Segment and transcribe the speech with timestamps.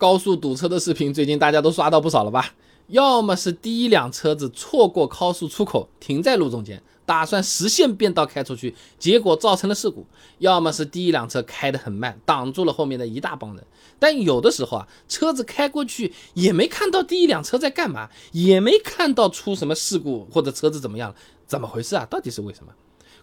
[0.00, 2.54] 高速堵车的视频最近大家都刷到不少了吧？
[2.86, 10.02] 要么是第一辆车子错过高速出口停在路中间，打算实线变道开出去，结果造成了事故；
[10.38, 13.62] 要么是第一辆车开得很慢，挡住了后面的一大帮人。
[13.98, 21.14] 但有的时候啊，车子开过去也没看到第一辆车在干嘛，也没看到出什么事故或者车子怎么样，
[21.46, 22.06] 怎么回事啊？
[22.06, 22.72] 到底是为什么？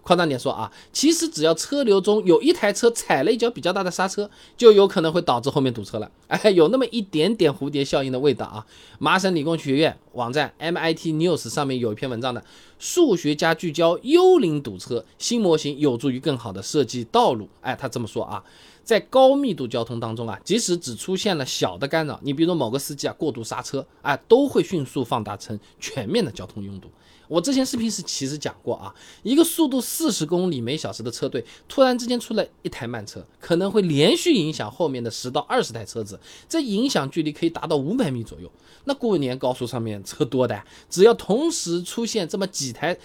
[0.08, 6.10] 夸张点说啊，其实只要车流中有一台车踩了一脚比较大的刹车，就有可能会导致后面堵车了。
[6.30, 8.66] 哎，有那么一点点蝴蝶效应的味道啊。
[9.00, 12.42] 麻省理工学院网站 MIT News 上面有一篇文章的，
[12.80, 17.50] 数学家聚焦幽灵堵车新模型有助于更好的设计道路。
[17.60, 18.42] 哎，他这么说啊，
[18.88, 26.88] 在高密度交通当中啊，即使只出现了小的干扰，你比如某个司机啊过度刹车啊，都会迅速放大成全面的交通拥堵。
[27.28, 36.18] 我之前视频是其实讲过啊，一个速度四十公里每小时的车队，突然之间出来一台慢车，可能会连续影响后面的十到二十台车子，
[36.48, 38.50] 这影响距离可以达到五百米左右。
[38.86, 42.98] 那过年高速上面车多的，只要同时出现这么几台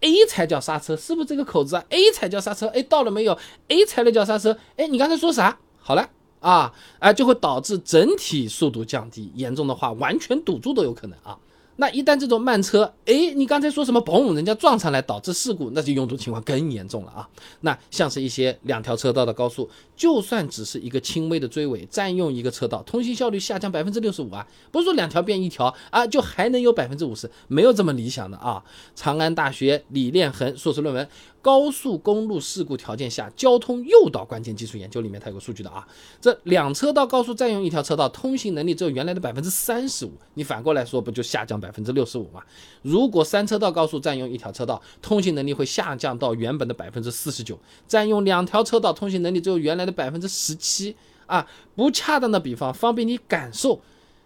[0.00, 5.58] ，A 踩脚刹车，是不是这个口子啊？A 踩脚刹车，哎，到了没有？A 踩了脚刹车，哎，你刚才说啥？
[5.78, 11.38] 好了啊，哎，就会导致整体速度降低，严重的话完全堵住都有可能啊。
[11.80, 17.26] 那一旦这种慢车，哎，你刚才说什么嘣，人家撞上来导致事故，那就拥堵情况更严重了啊。
[17.62, 28.62] 那像是一些两条车道的高速，就算只是一个轻微的追尾，占用一个车道，通行效率下降百分之六十五啊，不是说两条变一条啊，就还能有百分之五十，没有这么理想的啊。
[28.94, 31.08] 长安大学李炼恒硕士论文。
[31.42, 35.88] 高速公路事故条件下，交通诱导关键技术研究里面，它有个数据的啊，
[36.20, 42.42] 这两车道高速占用一条车道，通行能力只有原来的百分之三十五，你反过来说，不就下降百百分之六十五嘛？
[42.82, 51.46] 如果三车道高速占用一条车道，通行能力会下降到原本的百分之四十九，占用两条车道，通行能力只有原来的百分之十七啊。
[51.76, 53.80] 不恰当的比方，方便你感受。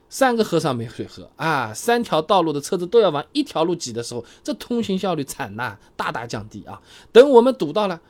[0.09, 1.75] 三个和尚没水喝啊！
[1.75, 6.81] 三条道路的车子都要往一条路挤的时候，这通行效率惨呐，大大降低啊！
[7.11, 8.01] 等我们堵到了，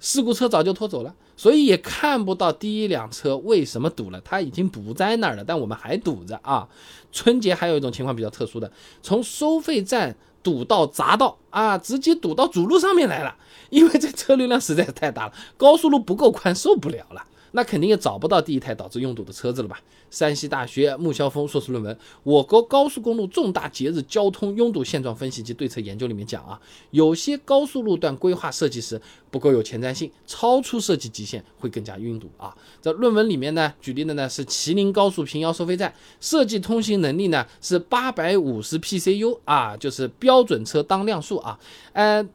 [0.00, 6.68] 事故车早就拖走了，所以也看不到第一辆车为什么堵了，它已经不在那儿了，但我们还堵着啊！
[7.10, 8.70] 春节还有一种情况比较特殊的，
[9.02, 13.34] 从收费站堵到匝道啊，直接堵到主路上面来了，
[13.70, 17.24] 因为这车流量实在是太大了，高速路不够宽，受不了了。
[17.52, 19.80] 那肯定也找不到第一台导致拥堵的车子了吧？
[20.10, 26.58] 山西大学穆霄峰硕士论文《我国高速公路重大节日交通拥堵现状分析及对策研究》里面讲啊，
[26.90, 29.00] 有些高速路段规划设计时
[29.30, 32.56] 不够有前瞻性，超出设计极限会更加拥堵啊。
[32.80, 41.58] 在论文里面呢，举例的呢是麒麟高速平遥收费站，设计通行能力呢是八百五十 PCU 啊，就是标准车当量数啊，
[41.92, 42.26] 呃。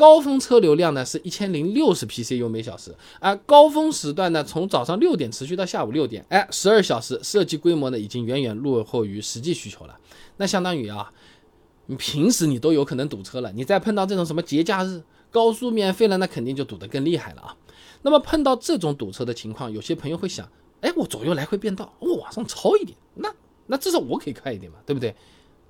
[0.00, 9.98] 高峰车流量呢是一千零六十 PCU 每小时，而高峰时段呢从早上六点持续到下午六点，哎，十二小时，设计规模呢已经远远落后于实际需求了。
[10.38, 11.12] 那相当于啊，
[11.84, 17.54] 你平时你都有可能堵车了，你再碰到这种什么节假日，高速免费了，那肯定就堵得更厉害了啊。
[18.00, 20.50] 那么碰到这种堵车的情况，有些朋友会想，
[20.80, 23.30] 哎，我左右来回变道，我往上超一点，那
[23.66, 25.14] 那至少我可以快一点嘛，对不对？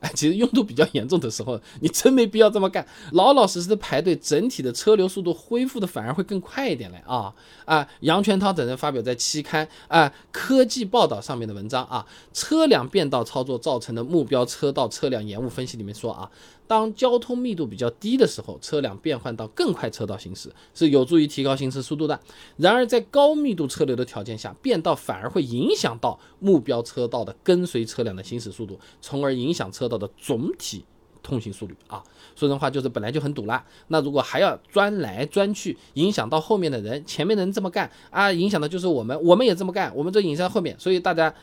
[0.01, 7.33] 哎，其实拥堵比较严重的时候，你真没必要这么干，老老实实的排队，整体的车流速度恢复的反而会更快一点嘞啊
[7.67, 7.87] 啊！
[8.01, 16.31] 杨全涛等人发表在期刊啊科技报道上面的文章啊，车辆变道操作造成的目标车道车辆延误分析里面说啊。
[16.71, 22.21] 当交通密度比较低的时候，车辆变换到更快车道行驶是有助于提高行驶速度的。
[22.59, 30.85] 然而，在高密度车流的条件下，变道反而会影响到目标车道的跟随车辆的行驶速度，从而影响车道的总体
[31.25, 32.01] 通行速率啊。
[32.37, 41.35] 说人话就是本来就很堵了，那如果还要钻来钻去，影响到后面的人，前面的人这么干啊，影响的就是我们，我们也这么干，我们就影响后面，所以大家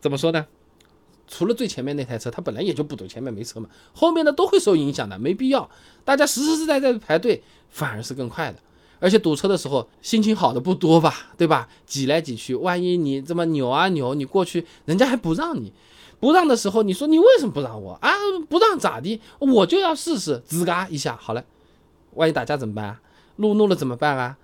[0.00, 0.46] 怎么说呢？
[1.28, 5.68] 除了最前面那台车，它本来也就不堵，前面没车嘛，后面的都会受影响的，没必要。
[6.04, 8.58] 大家实实在在排队，反而是更快的。
[8.98, 11.68] 而且堵车的时候，心情好的不多吧，对吧？
[11.84, 15.72] 挤来挤去，万一你这么扭啊扭，你过去，人家还不让你，
[16.18, 18.10] 不让的时候，你说你为什么不让我啊？
[18.48, 19.20] 不让咋的？
[19.38, 21.44] 我就要试试，吱嘎一下，好了，
[22.14, 23.00] 万一打架怎么办啊？
[23.36, 24.38] 路怒了怎么办啊？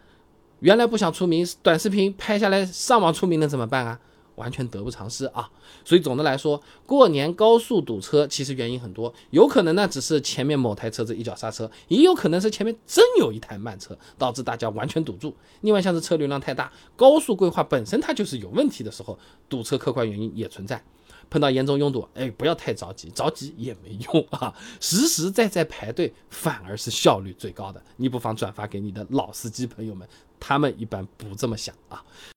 [0.61, 3.99] 原来不想出名，短视频拍下来上网出名了怎么办啊？
[4.37, 5.51] 完全得不偿失啊！
[5.85, 15.35] 所以总的来说，过年高速堵车其实原因很多，有可能呢只是前面某台车子一脚刹车，也有可能是前面真有一台慢车导致大家完全堵住。
[15.61, 19.19] 另外像是车流量太大，高速规划本身它就是有问题的时候，
[19.49, 20.83] 堵车客观原因也存在。
[21.31, 27.83] 碰到严重拥堵，哎，不要太着急，着急也没用啊，实实在在排队反而是效率最高的。
[27.97, 30.07] 你不妨转发给你的老司机朋友们，
[30.39, 32.05] 他们一般不这么想啊。